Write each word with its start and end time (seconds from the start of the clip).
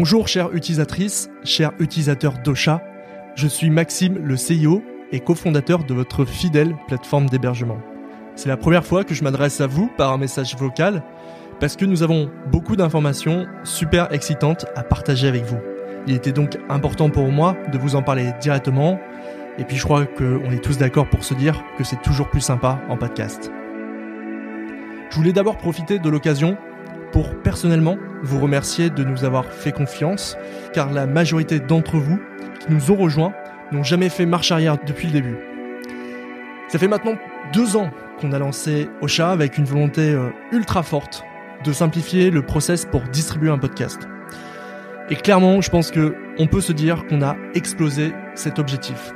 Bonjour 0.00 0.28
chères 0.28 0.54
utilisatrices, 0.54 1.28
chers 1.44 1.72
utilisateurs 1.78 2.38
d'Ocha, 2.42 2.82
je 3.34 3.46
suis 3.46 3.68
Maxime, 3.68 4.16
le 4.16 4.34
CIO 4.38 4.82
et 5.12 5.20
cofondateur 5.20 5.84
de 5.84 5.92
votre 5.92 6.24
fidèle 6.24 6.74
plateforme 6.88 7.28
d'hébergement. 7.28 7.76
C'est 8.34 8.48
la 8.48 8.56
première 8.56 8.86
fois 8.86 9.04
que 9.04 9.12
je 9.12 9.22
m'adresse 9.22 9.60
à 9.60 9.66
vous 9.66 9.90
par 9.98 10.10
un 10.10 10.16
message 10.16 10.56
vocal 10.56 11.02
parce 11.60 11.76
que 11.76 11.84
nous 11.84 12.02
avons 12.02 12.30
beaucoup 12.50 12.76
d'informations 12.76 13.46
super 13.62 14.10
excitantes 14.10 14.64
à 14.74 14.84
partager 14.84 15.28
avec 15.28 15.44
vous. 15.44 15.58
Il 16.06 16.14
était 16.14 16.32
donc 16.32 16.56
important 16.70 17.10
pour 17.10 17.28
moi 17.28 17.54
de 17.70 17.76
vous 17.76 17.94
en 17.94 18.02
parler 18.02 18.32
directement 18.40 18.98
et 19.58 19.64
puis 19.64 19.76
je 19.76 19.84
crois 19.84 20.06
qu'on 20.06 20.50
est 20.50 20.64
tous 20.64 20.78
d'accord 20.78 21.10
pour 21.10 21.24
se 21.24 21.34
dire 21.34 21.62
que 21.76 21.84
c'est 21.84 22.00
toujours 22.00 22.30
plus 22.30 22.40
sympa 22.40 22.80
en 22.88 22.96
podcast. 22.96 23.52
Je 25.10 25.16
voulais 25.16 25.34
d'abord 25.34 25.58
profiter 25.58 25.98
de 25.98 26.08
l'occasion 26.08 26.56
personnellement 27.42 27.96
vous 28.22 28.40
remercier 28.40 28.90
de 28.90 29.04
nous 29.04 29.24
avoir 29.24 29.46
fait 29.52 29.72
confiance, 29.72 30.36
car 30.72 30.92
la 30.92 31.06
majorité 31.06 31.60
d'entre 31.60 31.96
vous 31.96 32.18
qui 32.60 32.72
nous 32.72 32.90
ont 32.90 32.96
rejoints 32.96 33.32
n'ont 33.72 33.82
jamais 33.82 34.08
fait 34.08 34.26
marche 34.26 34.52
arrière 34.52 34.78
depuis 34.84 35.06
le 35.06 35.12
début. 35.12 35.36
Ça 36.68 36.78
fait 36.78 36.88
maintenant 36.88 37.16
deux 37.52 37.76
ans 37.76 37.90
qu'on 38.20 38.32
a 38.32 38.38
lancé 38.38 38.88
Ocha 39.00 39.30
avec 39.30 39.58
une 39.58 39.64
volonté 39.64 40.12
euh, 40.12 40.30
ultra 40.52 40.82
forte 40.82 41.24
de 41.64 41.72
simplifier 41.72 42.30
le 42.30 42.42
process 42.42 42.84
pour 42.84 43.02
distribuer 43.02 43.50
un 43.50 43.58
podcast. 43.58 44.08
Et 45.08 45.16
clairement, 45.16 45.60
je 45.60 45.70
pense 45.70 45.90
que 45.90 46.14
on 46.38 46.46
peut 46.46 46.60
se 46.60 46.72
dire 46.72 47.06
qu'on 47.06 47.22
a 47.22 47.36
explosé 47.54 48.12
cet 48.34 48.58
objectif. 48.58 49.12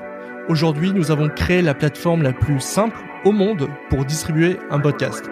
Aujourd'hui, 0.49 0.93
nous 0.93 1.11
avons 1.11 1.29
créé 1.29 1.63
la 1.63 1.75
plateforme 1.75 2.23
la 2.23 2.33
plus 2.33 2.61
simple 2.61 2.99
au 3.25 3.33
monde 3.33 3.69
pour 3.89 4.05
distribuer 4.05 4.59
un 4.71 4.81
podcast. 4.81 5.25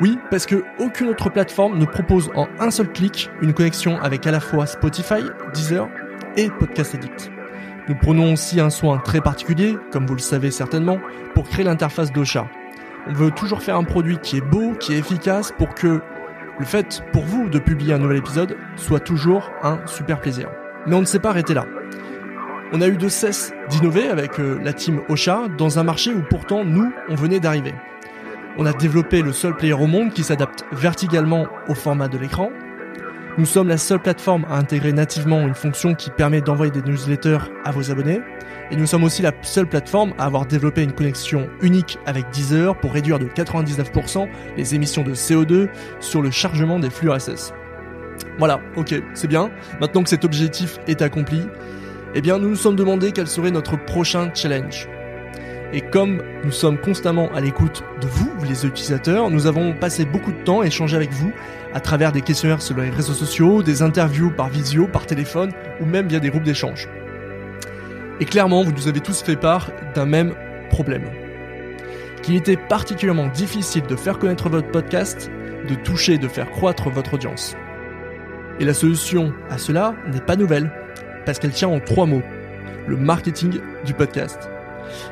Oui, 0.00 0.18
parce 0.30 0.46
que 0.46 0.64
aucune 0.78 1.08
autre 1.08 1.30
plateforme 1.30 1.78
ne 1.78 1.84
propose 1.84 2.30
en 2.34 2.48
un 2.58 2.70
seul 2.70 2.90
clic 2.90 3.30
une 3.40 3.52
connexion 3.52 3.98
avec 4.00 4.26
à 4.26 4.30
la 4.30 4.40
fois 4.40 4.66
Spotify, 4.66 5.22
Deezer 5.54 5.88
et 6.36 6.48
Podcast 6.48 6.94
Addict. 6.94 7.30
Nous 7.88 7.94
prenons 7.94 8.32
aussi 8.32 8.60
un 8.60 8.70
soin 8.70 8.98
très 8.98 9.20
particulier, 9.20 9.76
comme 9.90 10.06
vous 10.06 10.14
le 10.14 10.20
savez 10.20 10.50
certainement, 10.50 10.98
pour 11.34 11.48
créer 11.48 11.64
l'interface 11.64 12.12
d'Ocha. 12.12 12.48
On 13.08 13.12
veut 13.12 13.30
toujours 13.30 13.62
faire 13.62 13.76
un 13.76 13.84
produit 13.84 14.18
qui 14.18 14.38
est 14.38 14.40
beau, 14.40 14.72
qui 14.78 14.94
est 14.94 14.98
efficace, 14.98 15.52
pour 15.58 15.74
que 15.74 16.00
le 16.58 16.64
fait 16.64 17.02
pour 17.12 17.24
vous 17.24 17.48
de 17.48 17.58
publier 17.58 17.92
un 17.94 17.98
nouvel 17.98 18.18
épisode 18.18 18.56
soit 18.76 19.00
toujours 19.00 19.50
un 19.62 19.80
super 19.86 20.20
plaisir. 20.20 20.48
Mais 20.86 20.94
on 20.94 21.00
ne 21.00 21.06
s'est 21.06 21.18
pas 21.18 21.30
arrêté 21.30 21.54
là. 21.54 21.66
On 22.72 22.80
a 22.80 22.88
eu 22.88 22.96
de 22.96 23.08
cesse 23.08 23.52
d'innover 23.68 24.08
avec 24.08 24.38
euh, 24.40 24.58
la 24.62 24.72
team 24.72 25.02
Ocha 25.08 25.48
dans 25.58 25.78
un 25.78 25.82
marché 25.82 26.14
où 26.14 26.22
pourtant 26.22 26.64
nous, 26.64 26.90
on 27.08 27.14
venait 27.14 27.40
d'arriver. 27.40 27.74
On 28.58 28.66
a 28.66 28.72
développé 28.74 29.22
le 29.22 29.32
seul 29.32 29.56
player 29.56 29.72
au 29.72 29.86
monde 29.86 30.12
qui 30.12 30.22
s'adapte 30.22 30.64
verticalement 30.72 31.46
au 31.68 31.74
format 31.74 32.08
de 32.08 32.18
l'écran. 32.18 32.50
Nous 33.38 33.46
sommes 33.46 33.68
la 33.68 33.78
seule 33.78 34.00
plateforme 34.00 34.44
à 34.50 34.58
intégrer 34.58 34.92
nativement 34.92 35.40
une 35.40 35.54
fonction 35.54 35.94
qui 35.94 36.10
permet 36.10 36.42
d'envoyer 36.42 36.70
des 36.70 36.82
newsletters 36.82 37.50
à 37.64 37.70
vos 37.70 37.90
abonnés. 37.90 38.20
Et 38.70 38.76
nous 38.76 38.86
sommes 38.86 39.04
aussi 39.04 39.22
la 39.22 39.32
seule 39.40 39.66
plateforme 39.66 40.12
à 40.18 40.26
avoir 40.26 40.44
développé 40.44 40.82
une 40.82 40.92
connexion 40.92 41.48
unique 41.62 41.98
avec 42.04 42.28
Deezer 42.30 42.78
pour 42.78 42.92
réduire 42.92 43.18
de 43.18 43.24
99% 43.26 44.28
les 44.58 44.74
émissions 44.74 45.02
de 45.02 45.14
CO2 45.14 45.68
sur 46.00 46.20
le 46.20 46.30
chargement 46.30 46.78
des 46.78 46.90
flux 46.90 47.08
RSS. 47.08 47.54
Voilà, 48.38 48.60
ok, 48.76 48.94
c'est 49.14 49.28
bien. 49.28 49.50
Maintenant 49.80 50.02
que 50.02 50.10
cet 50.10 50.26
objectif 50.26 50.78
est 50.86 51.00
accompli, 51.00 51.40
eh 52.14 52.20
bien 52.20 52.38
nous 52.38 52.50
nous 52.50 52.56
sommes 52.56 52.76
demandé 52.76 53.12
quel 53.12 53.28
serait 53.28 53.50
notre 53.50 53.82
prochain 53.82 54.30
challenge. 54.34 54.88
Et 55.74 55.80
comme 55.80 56.22
nous 56.44 56.50
sommes 56.50 56.76
constamment 56.76 57.32
à 57.32 57.40
l'écoute 57.40 57.82
de 58.02 58.06
vous, 58.06 58.30
les 58.46 58.66
utilisateurs, 58.66 59.30
nous 59.30 59.46
avons 59.46 59.72
passé 59.72 60.04
beaucoup 60.04 60.32
de 60.32 60.42
temps 60.44 60.60
à 60.60 60.66
échanger 60.66 60.96
avec 60.96 61.10
vous 61.12 61.32
à 61.72 61.80
travers 61.80 62.12
des 62.12 62.20
questionnaires 62.20 62.60
sur 62.60 62.76
les 62.76 62.90
réseaux 62.90 63.14
sociaux, 63.14 63.62
des 63.62 63.80
interviews 63.80 64.30
par 64.30 64.50
visio, 64.50 64.86
par 64.86 65.06
téléphone 65.06 65.50
ou 65.80 65.86
même 65.86 66.08
via 66.08 66.20
des 66.20 66.28
groupes 66.28 66.42
d'échange. 66.42 66.90
Et 68.20 68.26
clairement, 68.26 68.62
vous 68.62 68.72
nous 68.72 68.86
avez 68.86 69.00
tous 69.00 69.22
fait 69.22 69.36
part 69.36 69.70
d'un 69.94 70.04
même 70.04 70.34
problème. 70.68 71.08
Qu'il 72.22 72.36
était 72.36 72.58
particulièrement 72.58 73.28
difficile 73.28 73.84
de 73.86 73.96
faire 73.96 74.18
connaître 74.18 74.50
votre 74.50 74.70
podcast, 74.70 75.30
de 75.66 75.74
toucher, 75.74 76.18
de 76.18 76.28
faire 76.28 76.50
croître 76.50 76.90
votre 76.90 77.14
audience. 77.14 77.56
Et 78.60 78.66
la 78.66 78.74
solution 78.74 79.32
à 79.48 79.56
cela 79.56 79.94
n'est 80.12 80.20
pas 80.20 80.36
nouvelle, 80.36 80.70
parce 81.24 81.38
qu'elle 81.38 81.52
tient 81.52 81.68
en 81.68 81.80
trois 81.80 82.04
mots. 82.04 82.22
Le 82.86 82.98
marketing 82.98 83.58
du 83.86 83.94
podcast. 83.94 84.50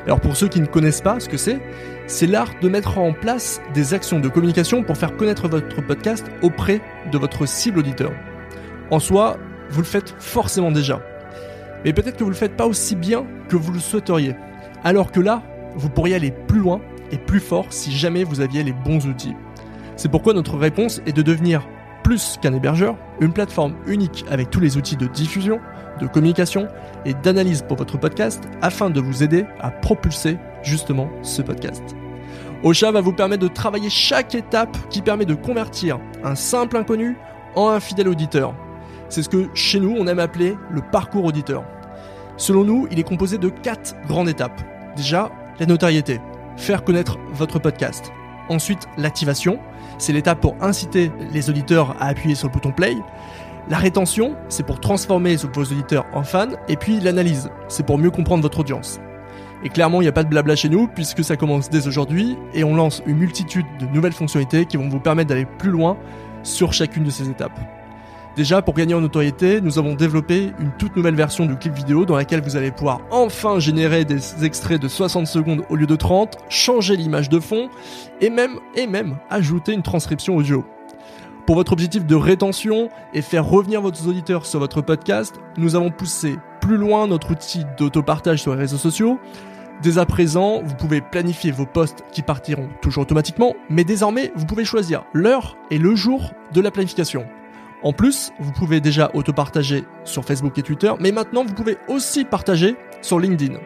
Alors 0.05 0.19
pour 0.19 0.35
ceux 0.35 0.47
qui 0.47 0.61
ne 0.61 0.65
connaissent 0.65 1.01
pas 1.01 1.19
ce 1.19 1.29
que 1.29 1.37
c'est, 1.37 1.59
c'est 2.07 2.27
l'art 2.27 2.51
de 2.61 2.69
mettre 2.69 2.97
en 2.97 3.13
place 3.13 3.61
des 3.73 3.93
actions 3.93 4.19
de 4.19 4.27
communication 4.27 4.83
pour 4.83 4.97
faire 4.97 5.15
connaître 5.15 5.47
votre 5.47 5.81
podcast 5.81 6.25
auprès 6.41 6.81
de 7.11 7.17
votre 7.17 7.45
cible 7.45 7.79
auditeur. 7.79 8.11
En 8.89 8.99
soi, 8.99 9.37
vous 9.69 9.81
le 9.81 9.85
faites 9.87 10.15
forcément 10.19 10.71
déjà. 10.71 11.01
Mais 11.85 11.93
peut-être 11.93 12.17
que 12.17 12.23
vous 12.23 12.29
ne 12.29 12.35
le 12.35 12.39
faites 12.39 12.57
pas 12.57 12.67
aussi 12.67 12.95
bien 12.95 13.25
que 13.49 13.55
vous 13.55 13.71
le 13.71 13.79
souhaiteriez. 13.79 14.35
Alors 14.83 15.11
que 15.11 15.19
là, 15.19 15.43
vous 15.75 15.89
pourriez 15.89 16.15
aller 16.15 16.31
plus 16.31 16.59
loin 16.59 16.81
et 17.11 17.17
plus 17.17 17.39
fort 17.39 17.67
si 17.69 17.91
jamais 17.91 18.23
vous 18.23 18.41
aviez 18.41 18.63
les 18.63 18.73
bons 18.73 19.05
outils. 19.07 19.35
C'est 19.95 20.09
pourquoi 20.09 20.33
notre 20.33 20.57
réponse 20.57 21.01
est 21.05 21.13
de 21.15 21.21
devenir 21.21 21.67
plus 22.03 22.37
qu'un 22.41 22.53
hébergeur, 22.53 22.97
une 23.19 23.33
plateforme 23.33 23.75
unique 23.85 24.25
avec 24.29 24.49
tous 24.49 24.59
les 24.59 24.77
outils 24.77 24.97
de 24.97 25.07
diffusion, 25.07 25.59
de 26.01 26.07
communication 26.07 26.67
et 27.05 27.13
d'analyse 27.13 27.63
pour 27.67 27.77
votre 27.77 27.97
podcast 27.97 28.43
afin 28.61 28.89
de 28.89 28.99
vous 28.99 29.23
aider 29.23 29.45
à 29.59 29.71
propulser 29.71 30.37
justement 30.63 31.09
ce 31.21 31.41
podcast. 31.41 31.83
Ocha 32.63 32.91
va 32.91 33.01
vous 33.01 33.13
permettre 33.13 33.43
de 33.43 33.47
travailler 33.47 33.89
chaque 33.89 34.35
étape 34.35 34.77
qui 34.89 35.01
permet 35.01 35.25
de 35.25 35.33
convertir 35.33 35.99
un 36.23 36.35
simple 36.35 36.77
inconnu 36.77 37.17
en 37.55 37.69
un 37.69 37.79
fidèle 37.79 38.07
auditeur. 38.07 38.53
C'est 39.09 39.23
ce 39.23 39.29
que 39.29 39.49
chez 39.53 39.79
nous 39.79 39.95
on 39.97 40.07
aime 40.07 40.19
appeler 40.19 40.55
le 40.69 40.81
parcours 40.81 41.25
auditeur. 41.25 41.63
Selon 42.37 42.63
nous, 42.63 42.87
il 42.91 42.99
est 42.99 43.03
composé 43.03 43.37
de 43.37 43.49
quatre 43.49 43.95
grandes 44.07 44.29
étapes. 44.29 44.61
Déjà, 44.95 45.31
la 45.59 45.65
notoriété, 45.65 46.19
faire 46.57 46.83
connaître 46.83 47.17
votre 47.33 47.59
podcast. 47.59 48.11
Ensuite, 48.49 48.87
l'activation, 48.97 49.59
c'est 49.97 50.13
l'étape 50.13 50.39
pour 50.39 50.55
inciter 50.61 51.11
les 51.31 51.49
auditeurs 51.49 51.95
à 51.99 52.07
appuyer 52.07 52.35
sur 52.35 52.47
le 52.47 52.53
bouton 52.53 52.71
play. 52.71 52.95
La 53.69 53.77
rétention, 53.77 54.35
c'est 54.49 54.65
pour 54.65 54.79
transformer 54.79 55.35
vos 55.35 55.63
auditeurs 55.63 56.05
en 56.13 56.23
fans. 56.23 56.49
Et 56.67 56.75
puis 56.75 56.99
l'analyse, 56.99 57.49
c'est 57.67 57.85
pour 57.85 57.97
mieux 57.97 58.11
comprendre 58.11 58.43
votre 58.43 58.59
audience. 58.59 58.99
Et 59.63 59.69
clairement, 59.69 60.01
il 60.01 60.05
n'y 60.05 60.09
a 60.09 60.13
pas 60.13 60.23
de 60.23 60.29
blabla 60.29 60.55
chez 60.55 60.69
nous, 60.69 60.87
puisque 60.87 61.23
ça 61.23 61.37
commence 61.37 61.69
dès 61.69 61.87
aujourd'hui, 61.87 62.35
et 62.53 62.63
on 62.63 62.75
lance 62.75 63.03
une 63.05 63.17
multitude 63.17 63.65
de 63.79 63.85
nouvelles 63.85 64.13
fonctionnalités 64.13 64.65
qui 64.65 64.77
vont 64.77 64.89
vous 64.89 64.99
permettre 64.99 65.29
d'aller 65.29 65.45
plus 65.45 65.69
loin 65.69 65.97
sur 66.43 66.73
chacune 66.73 67.03
de 67.03 67.11
ces 67.11 67.29
étapes. 67.29 67.59
Déjà, 68.35 68.61
pour 68.61 68.73
gagner 68.73 68.93
en 68.93 69.01
notoriété, 69.01 69.59
nous 69.59 69.77
avons 69.77 69.93
développé 69.93 70.53
une 70.59 70.71
toute 70.79 70.95
nouvelle 70.95 71.15
version 71.15 71.45
du 71.45 71.57
clip 71.57 71.73
vidéo 71.73 72.05
dans 72.05 72.15
laquelle 72.15 72.41
vous 72.41 72.55
allez 72.55 72.71
pouvoir 72.71 73.01
enfin 73.11 73.59
générer 73.59 74.05
des 74.05 74.45
extraits 74.45 74.81
de 74.81 74.87
60 74.87 75.27
secondes 75.27 75.63
au 75.69 75.75
lieu 75.75 75.85
de 75.85 75.97
30, 75.97 76.37
changer 76.47 76.95
l'image 76.95 77.27
de 77.27 77.41
fond 77.41 77.69
et 78.21 78.29
même, 78.29 78.57
et 78.75 78.87
même 78.87 79.17
ajouter 79.29 79.73
une 79.73 79.83
transcription 79.83 80.37
audio. 80.37 80.65
Pour 81.51 81.57
votre 81.57 81.73
objectif 81.73 82.05
de 82.05 82.15
rétention 82.15 82.87
et 83.13 83.21
faire 83.21 83.43
revenir 83.43 83.81
vos 83.81 83.89
auditeurs 83.89 84.45
sur 84.45 84.59
votre 84.59 84.81
podcast, 84.81 85.35
nous 85.57 85.75
avons 85.75 85.91
poussé 85.91 86.37
plus 86.61 86.77
loin 86.77 87.07
notre 87.07 87.31
outil 87.31 87.65
d'autopartage 87.77 88.41
sur 88.41 88.53
les 88.53 88.61
réseaux 88.61 88.77
sociaux. 88.77 89.19
Dès 89.81 89.97
à 89.97 90.05
présent, 90.05 90.61
vous 90.63 90.75
pouvez 90.75 91.01
planifier 91.01 91.51
vos 91.51 91.65
posts 91.65 92.05
qui 92.13 92.21
partiront 92.21 92.69
toujours 92.81 93.03
automatiquement, 93.03 93.53
mais 93.69 93.83
désormais, 93.83 94.31
vous 94.33 94.45
pouvez 94.45 94.63
choisir 94.63 95.03
l'heure 95.11 95.57
et 95.71 95.77
le 95.77 95.93
jour 95.93 96.31
de 96.53 96.61
la 96.61 96.71
planification. 96.71 97.25
En 97.83 97.91
plus, 97.91 98.31
vous 98.39 98.53
pouvez 98.53 98.79
déjà 98.79 99.11
auto-partager 99.13 99.83
sur 100.05 100.23
Facebook 100.23 100.57
et 100.57 100.63
Twitter, 100.63 100.93
mais 101.01 101.11
maintenant 101.11 101.43
vous 101.43 101.53
pouvez 101.53 101.75
aussi 101.89 102.23
partager 102.23 102.77
sur 103.01 103.19
LinkedIn. 103.19 103.57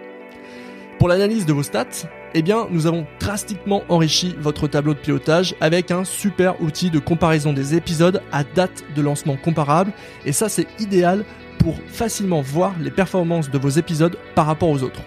Pour 0.97 1.07
l'analyse 1.07 1.45
de 1.45 1.53
vos 1.53 1.61
stats, 1.61 2.07
eh 2.37 2.41
bien, 2.41 2.67
nous 2.69 2.85
avons 2.85 3.07
drastiquement 3.21 3.83
enrichi 3.87 4.35
votre 4.39 4.67
tableau 4.67 4.93
de 4.93 4.99
pilotage 4.99 5.55
avec 5.61 5.89
un 5.89 6.03
super 6.03 6.61
outil 6.61 6.89
de 6.89 6.99
comparaison 6.99 7.53
des 7.53 7.75
épisodes 7.75 8.21
à 8.33 8.43
date 8.43 8.83
de 8.93 9.01
lancement 9.01 9.37
comparable, 9.37 9.93
et 10.25 10.33
ça 10.33 10.49
c'est 10.49 10.67
idéal 10.79 11.23
pour 11.59 11.75
facilement 11.87 12.41
voir 12.41 12.75
les 12.81 12.91
performances 12.91 13.49
de 13.49 13.57
vos 13.57 13.69
épisodes 13.69 14.17
par 14.35 14.47
rapport 14.47 14.69
aux 14.69 14.83
autres. 14.83 14.99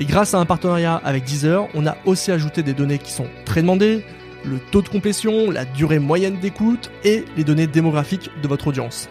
Et 0.00 0.04
grâce 0.04 0.34
à 0.34 0.38
un 0.38 0.46
partenariat 0.46 0.96
avec 0.96 1.24
Deezer, 1.24 1.68
on 1.74 1.86
a 1.86 1.96
aussi 2.04 2.32
ajouté 2.32 2.64
des 2.64 2.74
données 2.74 2.98
qui 2.98 3.12
sont 3.12 3.28
très 3.44 3.62
demandées, 3.62 4.04
le 4.44 4.58
taux 4.58 4.82
de 4.82 4.88
complétion, 4.88 5.52
la 5.52 5.64
durée 5.64 6.00
moyenne 6.00 6.38
d'écoute 6.40 6.90
et 7.04 7.24
les 7.36 7.44
données 7.44 7.68
démographiques 7.68 8.30
de 8.42 8.48
votre 8.48 8.66
audience. 8.66 9.08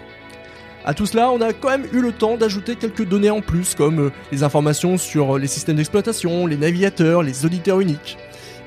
À 0.88 0.94
tout 0.94 1.06
cela, 1.06 1.30
on 1.32 1.42
a 1.42 1.52
quand 1.52 1.68
même 1.68 1.86
eu 1.92 2.00
le 2.00 2.14
temps 2.14 2.38
d'ajouter 2.38 2.78
quelques 2.78 3.04
données 3.06 3.30
en 3.30 3.42
plus, 3.42 3.76
comme 3.76 4.00
euh, 4.00 4.12
les 4.32 4.44
informations 4.44 4.98
sur 4.98 5.36
euh, 5.36 5.38
les 5.38 5.48
systèmes 5.48 5.76
d'exploitation, 5.76 6.48
les 6.48 6.56
navigateurs, 6.56 7.24
les 7.24 7.46
auditeurs 7.46 7.82
uniques. 7.82 8.18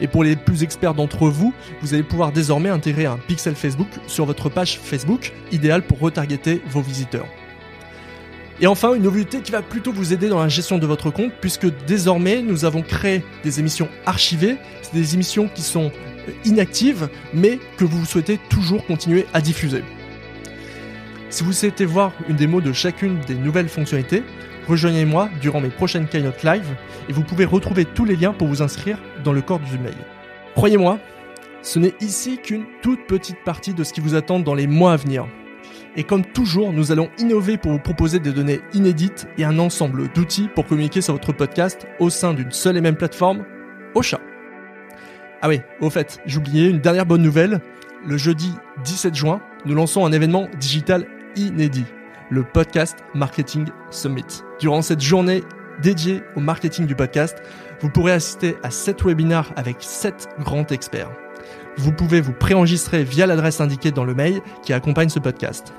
Et 0.03 0.07
pour 0.07 0.23
les 0.23 0.37
plus 0.37 0.63
experts 0.63 0.93
d'entre 0.93 1.31
vous, 1.31 1.55
vous 1.81 1.95
allez 1.95 2.03
pouvoir 2.03 2.31
désormais 2.31 2.69
intégrer 2.69 3.07
un 3.07 3.17
pixel 3.17 3.55
Facebook 3.55 3.89
sur 4.07 4.27
votre 4.27 4.51
page 4.51 4.79
Facebook, 4.79 5.33
idéal 5.51 5.81
pour 5.81 5.99
retargeter 5.99 6.61
vos 6.69 6.83
visiteurs. 6.83 7.27
Et 8.61 8.67
enfin, 8.67 8.93
une 8.93 9.05
nouveauté 9.05 9.41
qui 9.41 9.51
va 9.51 9.63
plutôt 9.63 9.91
vous 9.91 10.13
aider 10.13 10.29
dans 10.29 10.43
la 10.43 10.49
gestion 10.49 10.77
de 10.77 10.87
votre 10.87 11.11
compte, 11.11 11.33
puisque 11.41 11.69
désormais 11.87 12.43
nous 12.43 12.67
avons 12.67 12.83
créé 12.83 13.25
des 13.45 13.61
émissions 13.61 13.89
archivées, 14.05 14.59
c'est 14.83 14.93
des 14.93 15.15
émissions 15.15 15.49
qui 15.55 15.63
sont 15.63 15.91
inactives, 16.45 17.09
mais 17.33 17.59
que 17.79 17.87
vous 17.87 18.05
souhaitez 18.05 18.39
toujours 18.51 18.85
continuer 18.85 19.25
à 19.33 19.41
diffuser. 19.41 19.83
Si 21.31 21.45
vous 21.45 21.53
souhaitez 21.53 21.85
voir 21.85 22.13
une 22.29 22.35
démo 22.35 22.61
de 22.61 22.73
chacune 22.73 23.21
des 23.21 23.37
nouvelles 23.37 23.69
fonctionnalités, 23.69 24.25
rejoignez-moi 24.67 25.31
durant 25.41 25.61
mes 25.61 25.69
prochaines 25.69 26.09
Keynote 26.09 26.43
Live 26.43 26.67
et 27.09 27.13
vous 27.13 27.23
pouvez 27.23 27.45
retrouver 27.45 27.85
tous 27.85 28.05
les 28.05 28.17
liens 28.17 28.33
pour 28.33 28.49
vous 28.49 28.63
inscrire 28.63 28.99
dans 29.23 29.33
le 29.33 29.41
corps 29.41 29.61
du 29.61 29.79
mail. 29.79 29.95
Croyez-moi, 30.57 30.99
ce 31.63 31.79
n'est 31.79 31.95
ici 32.01 32.39
qu'une 32.39 32.65
toute 32.83 33.07
petite 33.07 33.45
partie 33.45 33.75
de 33.75 33.85
ce 33.85 33.93
qui 33.93 34.01
vous 34.01 34.17
attend 34.17 34.41
dans 34.41 34.55
les 34.55 34.67
mois 34.67 34.95
à 34.95 34.97
venir. 34.97 35.29
Et 35.95 36.03
comme 36.03 36.25
toujours, 36.25 36.73
nous 36.73 36.91
allons 36.91 37.11
innover 37.19 37.59
pour 37.59 37.71
vous 37.71 37.79
proposer 37.79 38.19
des 38.19 38.33
données 38.33 38.61
inédites 38.75 39.29
et 39.39 39.45
un 39.45 39.61
ensemble 39.61 40.09
d'outils 40.13 40.49
pour 40.53 40.67
communiquer 40.67 41.01
sur 41.01 41.15
votre 41.15 41.33
podcast 41.33 41.87
au 42.01 42.11
sein 42.11 42.35
d'une 42.35 42.51
seule 42.51 42.77
et 42.77 42.81
même 42.81 42.97
plateforme, 42.97 43.45
Ocha. 43.95 44.19
Ah 45.43 45.49
oui, 45.49 45.61
au 45.81 45.91
fait, 45.91 46.21
j'oubliais 46.27 46.69
une 46.69 46.81
dernière 46.81 47.07
bonne 47.07 47.23
nouvelle. 47.23 47.61
Le 48.05 48.17
jeudi 48.17 48.53
17 48.83 49.15
juin, 49.15 49.41
nous 49.65 49.75
lançons 49.75 50.05
un 50.05 50.13
événement 50.13 50.49
digital 50.59 51.07
inédit, 51.37 51.87
le 52.31 52.43
Podcast 52.43 52.99
Marketing 53.15 53.67
Summit. 53.91 54.43
Durant 54.59 54.83
cette 54.83 55.01
journée 55.01 55.43
dédiée 55.83 56.23
au 56.37 56.41
marketing 56.41 56.87
du 56.87 56.95
podcast, 56.95 57.39
vous 57.81 57.91
pourrez 57.91 58.13
assister 58.13 58.57
à 58.63 58.71
7 58.71 59.03
webinaires 59.05 59.53
avec 59.57 59.77
7 59.81 60.29
grands 60.41 60.67
experts. 60.67 61.11
Vous 61.77 61.93
pouvez 61.93 62.21
vous 62.21 62.33
préenregistrer 62.33 63.05
via 63.05 63.27
l'adresse 63.27 63.61
indiquée 63.61 63.91
dans 63.91 64.05
le 64.05 64.15
mail 64.15 64.41
qui 64.63 64.73
accompagne 64.73 65.09
ce 65.09 65.19
podcast. 65.19 65.73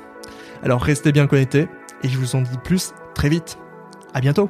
Alors 0.63 0.81
restez 0.81 1.11
bien 1.11 1.27
connectés 1.27 1.67
et 2.03 2.09
je 2.09 2.17
vous 2.17 2.35
en 2.35 2.41
dis 2.41 2.57
plus 2.63 2.93
très 3.13 3.29
vite. 3.29 3.57
À 4.13 4.21
bientôt! 4.21 4.49